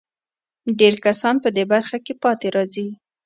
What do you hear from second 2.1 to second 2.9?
پاتې راځي.